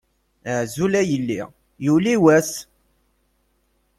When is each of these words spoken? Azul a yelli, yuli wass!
Azul 0.53 0.93
a 1.01 1.03
yelli, 1.09 1.39
yuli 1.83 2.13
wass! 2.23 2.51